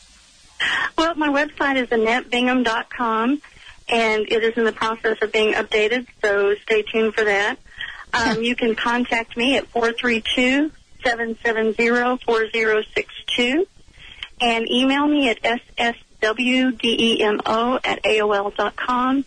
Well, 0.96 1.14
my 1.14 1.28
website 1.28 1.76
is 1.76 1.88
AnnetteBingham.com, 1.88 3.42
and 3.88 4.22
it 4.30 4.42
is 4.42 4.56
in 4.56 4.64
the 4.64 4.72
process 4.72 5.16
of 5.22 5.32
being 5.32 5.54
updated, 5.54 6.06
so 6.22 6.54
stay 6.62 6.82
tuned 6.82 7.14
for 7.14 7.24
that. 7.24 7.58
Um, 8.12 8.42
you 8.42 8.56
can 8.56 8.74
contact 8.74 9.36
me 9.36 9.56
at 9.56 9.70
432-770-4062 12.26 13.66
and 14.40 14.70
email 14.70 15.06
me 15.06 15.28
at 15.28 15.40
sswdemo 15.42 16.00
at 17.84 18.02
aol 18.04 18.54
dot 18.56 18.76
com. 18.76 19.24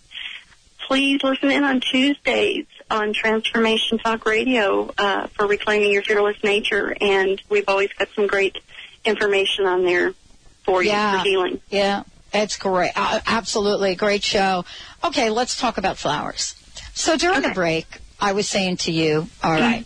Please 0.88 1.22
listen 1.24 1.52
in 1.52 1.64
on 1.64 1.82
Tuesdays 1.82 2.66
on 2.90 3.14
Transformation 3.14 4.00
Talk 4.00 4.26
Radio 4.26 4.92
uh, 4.98 5.28
for 5.28 5.46
Reclaiming 5.46 5.92
Your 5.92 6.02
Fearless 6.02 6.44
Nature, 6.44 6.96
and 7.00 7.40
we've 7.50 7.68
always 7.70 7.92
got 7.94 8.08
some 8.16 8.26
great 8.26 8.58
information 9.06 9.66
on 9.68 9.84
there 9.86 10.14
for 10.64 10.82
you 10.82 10.90
Yeah. 10.90 11.12
for 11.22 11.28
healing. 11.30 11.62
Yeah, 11.70 12.04
it's 12.34 12.58
great. 12.58 12.92
Uh, 12.96 13.20
absolutely. 13.26 13.96
Great 13.96 14.24
show. 14.24 14.66
Okay, 15.04 15.30
let's 15.30 15.60
talk 15.60 15.78
about 15.78 15.98
flowers. 15.98 16.56
So 16.94 17.18
during 17.18 17.42
the 17.42 17.52
break, 17.52 18.00
I 18.20 18.34
was 18.34 18.48
saying 18.48 18.78
to 18.78 18.92
you, 18.92 19.28
all 19.44 19.52
right, 19.52 19.86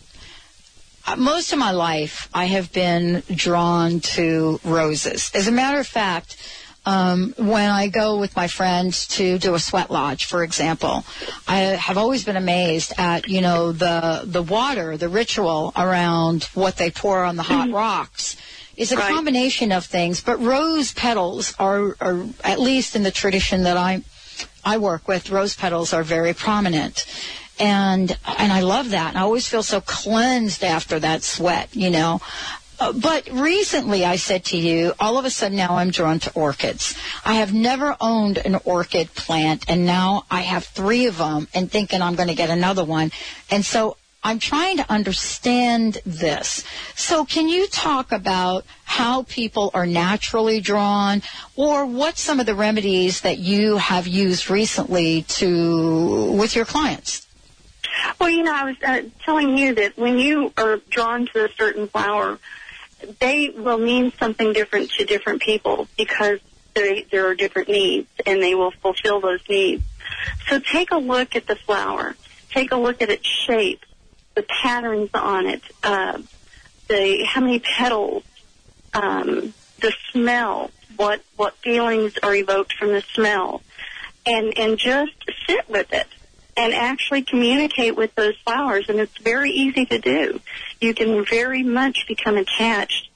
uh, 1.06 1.16
most 1.16 1.54
of 1.54 1.60
my 1.60 1.72
life 1.72 2.30
I 2.34 2.46
have 2.46 2.72
been 2.74 3.24
drawn 3.34 4.00
to 4.00 4.60
roses. 4.64 5.32
As 5.36 5.48
a 5.48 5.52
matter 5.52 5.80
of 5.80 5.88
fact, 5.88 6.38
um, 6.86 7.34
when 7.38 7.70
I 7.70 7.88
go 7.88 8.20
with 8.20 8.36
my 8.36 8.48
friends 8.48 9.08
to 9.10 9.38
do 9.38 9.54
a 9.54 9.60
sweat 9.60 9.90
lodge, 9.90 10.26
for 10.26 10.44
example, 10.44 11.06
I 11.48 11.60
have 11.60 11.98
always 11.98 12.26
been 12.26 12.36
amazed 12.36 12.94
at 12.98 13.28
you 13.28 13.42
know 13.42 13.72
the 13.72 14.24
the 14.26 14.42
water, 14.42 14.98
the 14.98 15.10
ritual 15.10 15.72
around 15.78 16.46
what 16.54 16.78
they 16.78 16.92
pour 16.92 17.24
on 17.24 17.36
the 17.36 17.44
hot 17.44 17.70
rocks 17.70 18.36
is 18.76 18.92
a 18.92 18.98
Right. 18.98 19.14
combination 19.14 19.72
of 19.72 19.86
things. 19.86 20.22
But 20.22 20.42
rose 20.42 20.92
petals 20.94 21.54
are, 21.60 21.96
are 22.02 22.26
at 22.44 22.60
least 22.60 22.96
in 22.96 23.04
the 23.04 23.12
tradition 23.12 23.64
that 23.64 23.78
I 23.78 24.02
I 24.66 24.78
work 24.78 25.08
with, 25.08 25.30
rose 25.30 25.56
petals 25.56 25.94
are 25.94 26.04
very 26.04 26.34
prominent. 26.34 27.06
And 27.60 28.18
and 28.26 28.52
I 28.52 28.62
love 28.62 28.90
that. 28.92 29.10
And 29.10 29.18
I 29.18 29.22
always 29.22 29.48
feel 29.48 29.64
so 29.64 29.82
cleansed 29.82 30.64
after 30.64 31.00
that 31.00 31.22
sweat, 31.24 31.70
you 31.74 31.90
know. 31.90 32.22
Uh, 32.80 32.92
but 32.92 33.30
recently 33.32 34.04
I 34.04 34.16
said 34.16 34.46
to 34.46 34.58
you, 34.58 34.94
all 35.00 35.18
of 35.20 35.26
a 35.26 35.30
sudden 35.30 35.58
now 35.58 35.76
I'm 35.76 35.92
drawn 35.92 36.20
to 36.22 36.32
orchids. 36.34 36.96
I 37.24 37.36
have 37.36 37.54
never 37.54 37.96
owned 38.02 38.40
an 38.40 38.56
orchid 38.66 39.14
plant 39.14 39.66
and 39.68 39.86
now 39.86 40.24
I 40.32 40.42
have 40.42 40.66
three 40.66 41.06
of 41.06 41.18
them 41.20 41.48
and 41.54 41.72
thinking 41.72 42.02
I'm 42.02 42.16
going 42.16 42.30
to 42.30 42.36
get 42.36 42.50
another 42.50 42.84
one. 42.84 43.12
And 43.52 43.64
so 43.64 43.98
I'm 44.24 44.40
trying 44.40 44.78
to 44.78 44.92
understand 44.92 46.00
this. 46.06 46.64
So 46.96 47.26
can 47.26 47.50
you 47.50 47.68
talk 47.68 48.12
about 48.12 48.66
how 48.86 49.24
people 49.24 49.70
are 49.74 49.86
naturally 49.86 50.62
drawn 50.62 51.22
or 51.56 51.86
what 51.86 52.18
some 52.18 52.40
of 52.40 52.46
the 52.46 52.56
remedies 52.56 53.22
that 53.22 53.38
you 53.38 53.78
have 53.78 54.08
used 54.08 54.50
recently 54.50 55.24
to 55.24 56.32
with 56.32 56.56
your 56.56 56.66
clients? 56.66 57.28
Well, 58.20 58.30
you 58.30 58.44
know, 58.44 58.54
I 58.54 58.64
was 58.64 58.76
uh, 58.82 59.02
telling 59.24 59.58
you 59.58 59.76
that 59.76 59.98
when 59.98 60.18
you 60.18 60.54
are 60.58 60.78
drawn 60.90 61.28
to 61.28 61.46
a 61.46 61.50
certain 61.54 61.88
flower, 61.88 62.40
they 63.20 63.50
will 63.50 63.78
mean 63.78 64.14
something 64.18 64.54
different 64.54 64.92
to 64.92 65.06
different 65.06 65.42
people 65.42 65.88
because 65.98 66.40
they, 66.74 67.06
there 67.12 67.28
are 67.28 67.36
different 67.36 67.70
needs 67.70 68.08
and 68.26 68.42
they 68.42 68.56
will 68.56 68.72
fulfill 68.72 69.20
those 69.20 69.42
needs. 69.50 69.84
So 70.48 70.60
take 70.60 70.92
a 70.92 70.98
look 70.98 71.36
at 71.36 71.48
the 71.48 71.56
flower. 71.56 72.16
Take 72.52 72.72
a 72.72 72.78
look 72.78 73.02
at 73.02 73.10
its 73.10 73.28
shape, 73.28 73.84
the 74.36 74.44
patterns 74.44 75.10
on 75.14 75.48
it, 75.48 75.62
uh, 75.84 76.20
the 76.88 77.24
how 77.26 77.42
many 77.42 77.60
petals, 77.60 78.24
um, 78.94 79.54
the 79.80 79.94
smell, 80.12 80.72
what 80.96 81.22
what 81.36 81.56
feelings 81.58 82.18
are 82.22 82.36
evoked 82.36 82.74
from 82.74 82.90
the 82.90 83.02
smell, 83.14 83.62
and 84.26 84.58
and 84.58 84.78
just 84.78 85.14
sit 85.48 85.70
with 85.70 85.92
it 85.94 86.08
and 86.56 86.74
actually 86.74 87.24
communicate 87.24 87.96
with 87.96 88.14
those 88.16 88.36
flowers. 88.44 88.88
And 88.90 89.00
it's 89.00 89.18
very 89.18 89.52
easy 89.52 89.86
to 89.88 89.98
do. 89.98 90.40
You 90.80 90.94
can 90.94 91.26
very 91.26 91.64
much 91.64 92.06
become 92.08 92.38
attached 92.38 93.10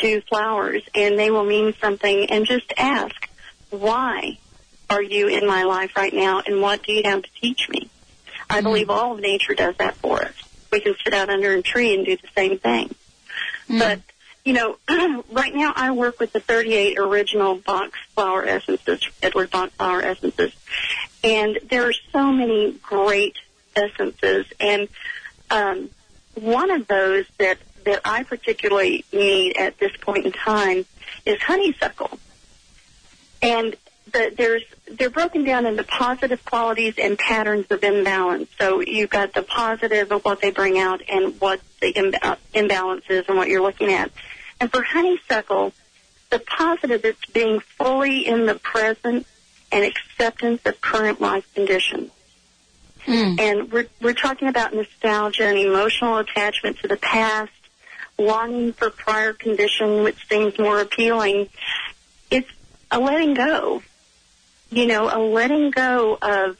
to 0.00 0.20
flowers, 0.22 0.82
and 0.94 1.18
they 1.18 1.30
will 1.30 1.44
mean 1.44 1.74
something. 1.80 2.26
And 2.30 2.46
just 2.46 2.72
ask, 2.76 3.28
why 3.70 4.38
are 4.88 5.02
you 5.02 5.28
in 5.28 5.46
my 5.46 5.64
life 5.64 5.96
right 5.96 6.14
now, 6.14 6.40
and 6.44 6.62
what 6.62 6.82
do 6.82 6.92
you 6.92 7.02
have 7.04 7.22
to 7.22 7.30
teach 7.40 7.68
me? 7.68 7.90
I 8.48 8.62
believe 8.62 8.88
all 8.88 9.12
of 9.12 9.20
nature 9.20 9.54
does 9.54 9.76
that 9.76 9.96
for 9.96 10.22
us. 10.22 10.32
We 10.70 10.80
can 10.80 10.94
sit 11.02 11.14
out 11.14 11.30
under 11.30 11.52
a 11.54 11.62
tree 11.62 11.94
and 11.94 12.04
do 12.04 12.16
the 12.16 12.28
same 12.34 12.58
thing. 12.58 12.94
But, 13.68 14.00
you 14.44 14.52
know, 14.54 14.76
right 15.30 15.54
now 15.54 15.72
I 15.74 15.90
work 15.92 16.20
with 16.20 16.32
the 16.32 16.40
38 16.40 16.98
original 16.98 17.56
Bach 17.56 17.92
flower 18.14 18.44
essences, 18.44 19.06
Edward 19.22 19.50
Bach 19.50 19.70
flower 19.72 20.02
essences. 20.02 20.52
And 21.22 21.58
there 21.68 21.86
are 21.88 21.94
so 22.12 22.32
many 22.32 22.72
great 22.82 23.36
essences. 23.76 24.46
And 24.60 24.88
um, 25.50 25.90
one 26.34 26.70
of 26.70 26.86
those 26.86 27.26
that, 27.38 27.58
that 27.84 28.00
I 28.04 28.22
particularly 28.22 29.04
need 29.12 29.56
at 29.56 29.78
this 29.78 29.92
point 30.00 30.26
in 30.26 30.32
time 30.32 30.86
is 31.24 31.40
honeysuckle. 31.42 32.18
And 33.42 33.76
the, 34.12 34.32
there's 34.36 34.64
they're 34.90 35.10
broken 35.10 35.44
down 35.44 35.66
into 35.66 35.84
positive 35.84 36.44
qualities 36.44 36.94
and 36.98 37.18
patterns 37.18 37.66
of 37.70 37.82
imbalance. 37.82 38.48
So 38.58 38.80
you've 38.80 39.10
got 39.10 39.34
the 39.34 39.42
positive 39.42 40.10
of 40.12 40.24
what 40.24 40.40
they 40.40 40.50
bring 40.50 40.78
out 40.78 41.02
and 41.08 41.40
what 41.40 41.60
the 41.80 41.92
imba- 41.92 42.18
uh, 42.22 42.36
imbalance 42.54 43.04
is 43.08 43.24
and 43.28 43.36
what 43.36 43.48
you're 43.48 43.62
looking 43.62 43.92
at. 43.92 44.10
And 44.60 44.70
for 44.70 44.82
honeysuckle, 44.82 45.72
the 46.30 46.38
positive 46.38 47.04
is 47.04 47.16
being 47.32 47.60
fully 47.60 48.26
in 48.26 48.46
the 48.46 48.54
present 48.54 49.26
and 49.70 49.84
acceptance 49.84 50.62
of 50.64 50.80
current 50.80 51.20
life 51.20 51.46
conditions. 51.54 52.10
Hmm. 53.04 53.36
And 53.38 53.72
we're, 53.72 53.86
we're 54.02 54.14
talking 54.14 54.48
about 54.48 54.74
nostalgia 54.74 55.44
and 55.44 55.58
emotional 55.58 56.18
attachment 56.18 56.78
to 56.80 56.88
the 56.88 56.96
past, 56.96 57.52
longing 58.18 58.72
for 58.72 58.90
prior 58.90 59.32
condition, 59.32 60.02
which 60.02 60.28
seems 60.28 60.58
more 60.58 60.80
appealing. 60.80 61.48
It's 62.30 62.50
a 62.90 62.98
letting 62.98 63.34
go. 63.34 63.82
You 64.70 64.86
know, 64.86 65.08
a 65.08 65.18
letting 65.18 65.70
go 65.70 66.18
of 66.20 66.58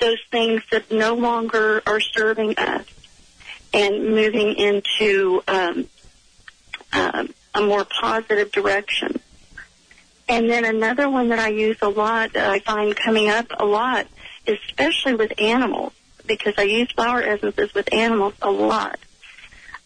those 0.00 0.18
things 0.30 0.62
that 0.70 0.90
no 0.90 1.14
longer 1.14 1.82
are 1.86 2.00
serving 2.00 2.58
us 2.58 2.84
and 3.72 4.10
moving 4.10 4.54
into 4.54 5.42
um, 5.46 5.86
um, 6.92 7.34
a 7.54 7.60
more 7.60 7.84
positive 7.84 8.50
direction. 8.52 9.20
And 10.28 10.50
then 10.50 10.64
another 10.64 11.08
one 11.08 11.28
that 11.28 11.38
I 11.38 11.48
use 11.48 11.76
a 11.82 11.88
lot, 11.88 12.36
I 12.36 12.58
find 12.58 12.96
coming 12.96 13.28
up 13.28 13.46
a 13.58 13.64
lot, 13.64 14.06
especially 14.46 15.14
with 15.14 15.40
animals, 15.40 15.92
because 16.26 16.54
I 16.58 16.62
use 16.62 16.90
flower 16.90 17.22
essences 17.22 17.72
with 17.74 17.92
animals 17.92 18.34
a 18.42 18.50
lot, 18.50 18.98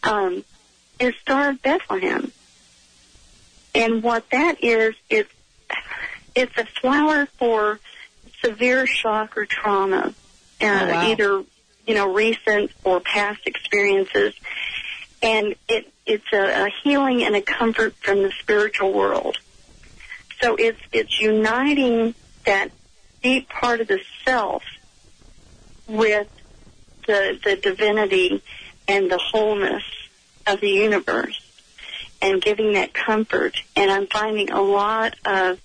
um, 0.03 0.43
is 0.99 1.13
Star 1.21 1.51
of 1.51 1.61
Bethlehem. 1.61 2.31
And 3.75 4.01
what 4.01 4.29
that 4.31 4.63
is, 4.63 4.95
it's, 5.09 5.31
it's 6.35 6.57
a 6.57 6.65
flower 6.65 7.25
for 7.37 7.79
severe 8.43 8.85
shock 8.87 9.37
or 9.37 9.45
trauma, 9.45 10.07
uh, 10.07 10.11
wow. 10.61 11.07
either, 11.07 11.43
you 11.87 11.93
know, 11.93 12.13
recent 12.13 12.71
or 12.83 12.99
past 12.99 13.41
experiences. 13.45 14.33
And 15.21 15.55
it, 15.67 15.91
it's 16.05 16.25
a, 16.33 16.65
a 16.65 16.69
healing 16.83 17.23
and 17.23 17.35
a 17.35 17.41
comfort 17.41 17.93
from 17.95 18.23
the 18.23 18.31
spiritual 18.39 18.91
world. 18.91 19.37
So 20.41 20.55
it's, 20.55 20.79
it's 20.91 21.19
uniting 21.19 22.15
that 22.45 22.71
deep 23.21 23.47
part 23.49 23.81
of 23.81 23.87
the 23.87 23.99
self 24.25 24.63
with 25.87 26.27
the, 27.05 27.39
the 27.43 27.55
divinity 27.55 28.41
and 28.87 29.11
the 29.11 29.19
wholeness 29.19 29.83
of 30.47 30.59
the 30.61 30.69
universe 30.69 31.39
and 32.21 32.41
giving 32.41 32.73
that 32.73 32.93
comfort. 32.93 33.61
And 33.75 33.91
I'm 33.91 34.07
finding 34.07 34.51
a 34.51 34.61
lot 34.61 35.15
of 35.25 35.59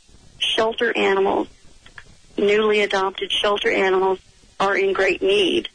shelter 0.57 0.97
animals, 0.97 1.49
newly 2.38 2.81
adopted 2.81 3.31
shelter 3.31 3.71
animals, 3.71 4.19
are 4.59 4.77
in 4.77 4.95
great 4.95 5.23
need 5.23 5.69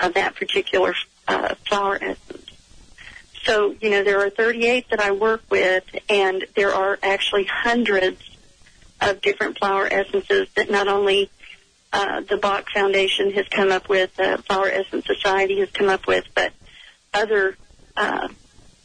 of 0.00 0.14
that 0.14 0.34
particular 0.34 0.94
uh, 1.28 1.54
flower 1.66 1.96
essence. 2.00 2.50
So, 3.44 3.76
you 3.80 3.90
know, 3.90 4.02
there 4.02 4.20
are 4.20 4.30
38 4.30 4.90
that 4.90 5.00
I 5.00 5.12
work 5.12 5.42
with, 5.48 5.84
and 6.08 6.44
there 6.56 6.74
are 6.74 6.98
actually 7.02 7.44
hundreds 7.44 8.20
of 9.00 9.20
different 9.20 9.58
flower 9.58 9.86
essences 9.86 10.48
that 10.56 10.68
not 10.68 10.88
only 10.88 11.30
uh, 11.92 12.22
the 12.22 12.36
Bach 12.36 12.68
Foundation 12.74 13.32
has 13.32 13.46
come 13.48 13.70
up 13.70 13.88
with, 13.88 14.14
the 14.16 14.42
Flower 14.46 14.68
Essence 14.68 15.06
Society 15.06 15.60
has 15.60 15.70
come 15.70 15.88
up 15.88 16.06
with, 16.06 16.24
but 16.34 16.52
other 17.14 17.56
uh, 17.96 18.28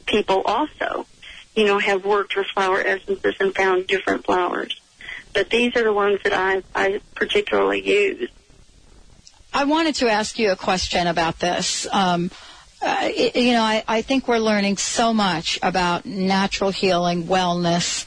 people 0.06 0.42
also, 0.44 1.08
you 1.56 1.66
know, 1.66 1.80
have 1.80 2.06
worked 2.06 2.36
with 2.36 2.46
flower 2.48 2.80
essences 2.80 3.36
and 3.40 3.56
found 3.56 3.88
different 3.88 4.26
flowers. 4.26 4.81
But 5.34 5.50
these 5.50 5.76
are 5.76 5.84
the 5.84 5.94
ones 5.94 6.20
that 6.24 6.34
I, 6.34 6.64
I 6.76 7.02
particularly 7.16 7.88
use. 7.88 8.30
I 9.54 9.66
wanted 9.66 9.96
to 9.96 10.10
ask 10.10 10.40
you 10.40 10.52
a 10.52 10.56
question 10.56 11.08
about 11.08 11.40
this. 11.40 11.88
Um, 11.92 12.32
uh, 12.82 13.10
you 13.14 13.54
know, 13.54 13.62
I, 13.62 13.84
I 13.88 14.02
think 14.02 14.28
we're 14.28 14.40
learning 14.40 14.78
so 14.78 15.14
much 15.14 15.60
about 15.62 16.06
natural 16.06 16.72
healing, 16.72 17.26
wellness, 17.26 18.06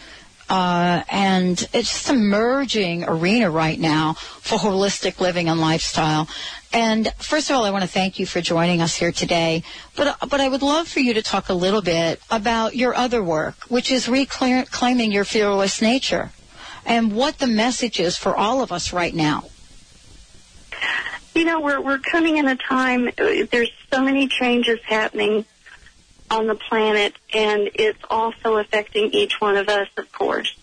uh, 0.48 1.02
and 1.10 1.58
it's 1.72 1.90
just 1.90 2.10
a 2.10 2.14
merging 2.14 3.04
arena 3.04 3.50
right 3.50 3.78
now 3.78 4.14
for 4.14 4.58
holistic 4.58 5.20
living 5.20 5.48
and 5.48 5.60
lifestyle. 5.60 6.28
And 6.72 7.12
first 7.18 7.50
of 7.50 7.56
all, 7.56 7.64
I 7.64 7.70
want 7.70 7.82
to 7.82 7.88
thank 7.88 8.18
you 8.18 8.26
for 8.26 8.40
joining 8.40 8.80
us 8.80 8.96
here 8.96 9.12
today. 9.12 9.62
But 9.94 10.18
but 10.28 10.40
I 10.40 10.48
would 10.48 10.62
love 10.62 10.88
for 10.88 11.00
you 11.00 11.14
to 11.14 11.22
talk 11.22 11.48
a 11.48 11.54
little 11.54 11.82
bit 11.82 12.20
about 12.30 12.74
your 12.74 12.94
other 12.94 13.22
work, 13.22 13.54
which 13.68 13.92
is 13.92 14.08
reclaiming 14.08 15.12
your 15.12 15.24
fearless 15.24 15.80
nature, 15.80 16.32
and 16.86 17.14
what 17.14 17.38
the 17.38 17.46
message 17.46 18.00
is 18.00 18.16
for 18.16 18.36
all 18.36 18.62
of 18.62 18.72
us 18.72 18.92
right 18.92 19.14
now. 19.14 19.44
You 21.34 21.44
know, 21.44 21.60
we're 21.60 21.80
we're 21.80 21.98
coming 21.98 22.36
in 22.36 22.46
a 22.46 22.56
time. 22.56 23.10
There's 23.16 23.72
so 23.92 24.02
many 24.02 24.28
changes 24.28 24.78
happening 24.84 25.44
on 26.30 26.46
the 26.46 26.54
planet, 26.54 27.14
and 27.32 27.70
it's 27.74 28.02
also 28.08 28.56
affecting 28.56 29.10
each 29.12 29.40
one 29.40 29.56
of 29.56 29.68
us, 29.68 29.88
of 29.96 30.10
course. 30.12 30.54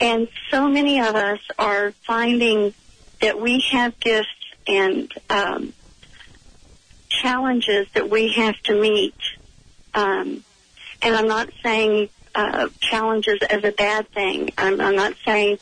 And 0.00 0.28
so 0.50 0.68
many 0.68 1.00
of 1.00 1.14
us 1.14 1.40
are 1.58 1.92
finding 2.06 2.74
that 3.20 3.40
we 3.40 3.60
have 3.70 3.98
gifts 4.00 4.28
and 4.66 5.12
um, 5.30 5.72
challenges 7.08 7.86
that 7.94 8.10
we 8.10 8.32
have 8.32 8.60
to 8.64 8.80
meet. 8.80 9.14
Um, 9.94 10.44
and 11.00 11.14
I'm 11.14 11.28
not 11.28 11.48
saying 11.62 12.10
uh, 12.36 12.68
challenges 12.80 13.40
as 13.48 13.64
a 13.64 13.72
bad 13.72 14.08
thing. 14.10 14.50
I'm, 14.58 14.80
I'm 14.80 14.94
not 14.94 15.14
saying. 15.24 15.58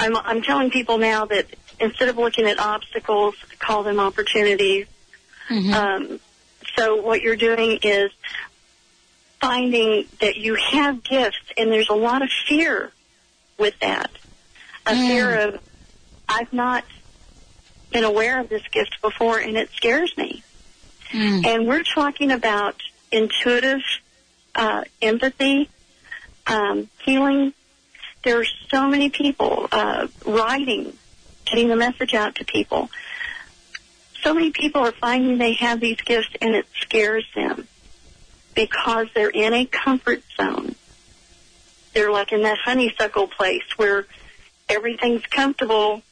I'm, 0.00 0.16
I'm 0.16 0.42
telling 0.42 0.70
people 0.70 0.98
now 0.98 1.24
that 1.26 1.46
instead 1.80 2.08
of 2.08 2.18
looking 2.18 2.46
at 2.46 2.58
obstacles, 2.58 3.36
call 3.58 3.82
them 3.84 4.00
opportunities. 4.00 4.86
Um, 5.74 6.20
so 6.76 6.96
what 7.00 7.22
you're 7.22 7.36
doing 7.36 7.78
is 7.82 8.10
finding 9.40 10.06
that 10.20 10.36
you 10.36 10.56
have 10.56 11.02
gifts, 11.04 11.38
and 11.56 11.70
there's 11.70 11.88
a 11.88 11.94
lot 11.94 12.22
of 12.22 12.28
fear 12.48 12.90
with 13.58 13.78
that. 13.80 14.10
A 14.86 14.94
fear 15.08 15.48
of, 15.48 15.60
I've 16.28 16.52
not 16.52 16.84
been 17.92 18.04
aware 18.04 18.40
of 18.40 18.48
this 18.48 18.66
gift 18.68 19.00
before, 19.00 19.38
and 19.38 19.56
it 19.56 19.70
scares 19.70 20.16
me. 20.16 20.42
And 21.46 21.68
we're 21.68 21.84
talking 21.84 22.32
about 22.32 22.74
intuitive 23.12 23.80
uh, 24.54 24.82
empathy, 25.00 25.70
um, 26.46 26.88
healing. 27.04 27.52
There 28.22 28.40
are 28.40 28.46
so 28.70 28.88
many 28.88 29.10
people 29.10 29.68
uh, 29.70 30.08
writing, 30.24 30.92
getting 31.44 31.68
the 31.68 31.76
message 31.76 32.14
out 32.14 32.36
to 32.36 32.44
people. 32.44 32.90
So 34.22 34.34
many 34.34 34.50
people 34.50 34.80
are 34.82 34.92
finding 34.92 35.38
they 35.38 35.52
have 35.54 35.80
these 35.80 36.00
gifts, 36.00 36.30
and 36.40 36.54
it 36.54 36.66
scares 36.80 37.24
them 37.34 37.68
because 38.54 39.08
they're 39.14 39.30
in 39.30 39.54
a 39.54 39.66
comfort 39.66 40.22
zone. 40.36 40.74
They're 41.92 42.10
like 42.10 42.32
in 42.32 42.42
that 42.42 42.58
honeysuckle 42.58 43.28
place 43.28 43.62
where 43.76 44.06
everything's 44.68 45.24
comfortable, 45.26 46.02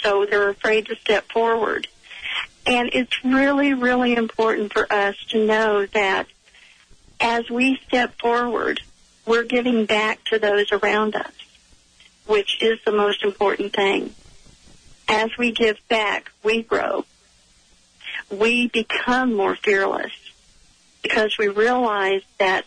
so 0.00 0.24
they're 0.24 0.48
afraid 0.48 0.86
to 0.86 0.96
step 0.96 1.30
forward. 1.30 1.88
And 2.66 2.90
it's 2.92 3.24
really, 3.24 3.74
really 3.74 4.14
important 4.14 4.72
for 4.72 4.90
us 4.90 5.16
to 5.30 5.44
know 5.44 5.86
that 5.86 6.26
as 7.20 7.50
we 7.50 7.80
step 7.86 8.18
forward, 8.20 8.80
we're 9.26 9.44
giving 9.44 9.86
back 9.86 10.24
to 10.24 10.38
those 10.38 10.72
around 10.72 11.14
us, 11.14 11.32
which 12.26 12.62
is 12.62 12.78
the 12.84 12.92
most 12.92 13.22
important 13.22 13.72
thing. 13.72 14.14
As 15.08 15.30
we 15.38 15.52
give 15.52 15.78
back, 15.88 16.32
we 16.42 16.62
grow. 16.62 17.04
We 18.30 18.68
become 18.68 19.34
more 19.34 19.56
fearless 19.56 20.12
because 21.02 21.36
we 21.38 21.48
realize 21.48 22.22
that 22.38 22.64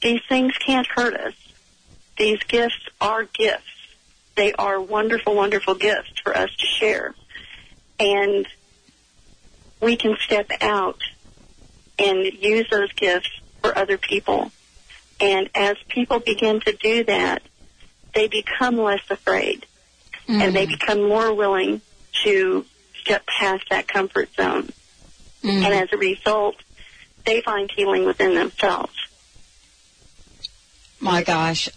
these 0.00 0.20
things 0.28 0.56
can't 0.58 0.86
hurt 0.86 1.14
us. 1.14 1.34
These 2.16 2.42
gifts 2.44 2.88
are 3.00 3.24
gifts. 3.24 3.64
They 4.36 4.52
are 4.52 4.80
wonderful, 4.80 5.34
wonderful 5.34 5.74
gifts 5.74 6.20
for 6.22 6.36
us 6.36 6.50
to 6.54 6.66
share. 6.66 7.14
And 7.98 8.46
we 9.80 9.96
can 9.96 10.16
step 10.20 10.50
out 10.60 11.00
and 11.98 12.24
use 12.24 12.68
those 12.70 12.92
gifts 12.92 13.30
for 13.60 13.76
other 13.76 13.98
people. 13.98 14.52
And 15.20 15.50
as 15.54 15.76
people 15.88 16.20
begin 16.20 16.60
to 16.60 16.72
do 16.72 17.04
that, 17.04 17.42
they 18.14 18.28
become 18.28 18.76
less 18.76 19.02
afraid 19.10 19.66
and 20.28 20.54
they 20.54 20.66
mm. 20.66 20.78
become 20.78 21.08
more 21.08 21.32
willing 21.32 21.80
to 22.24 22.64
step 23.00 23.26
past 23.26 23.64
that 23.70 23.88
comfort 23.88 24.28
zone. 24.34 24.68
Mm. 25.42 25.64
And 25.64 25.74
as 25.74 25.88
a 25.92 25.96
result, 25.96 26.56
they 27.24 27.40
find 27.40 27.70
healing 27.70 28.04
within 28.04 28.34
themselves. 28.34 28.92
My 31.00 31.22
gosh. 31.22 31.68